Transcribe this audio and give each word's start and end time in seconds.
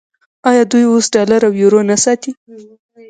آیا 0.49 0.63
دوی 0.71 0.83
اوس 0.87 1.05
ډالر 1.15 1.41
او 1.47 1.53
یورو 1.61 1.81
نه 1.89 1.95
ساتي؟ 2.03 2.31